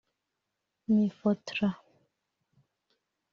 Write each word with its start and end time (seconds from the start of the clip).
Mifotra 0.93 1.67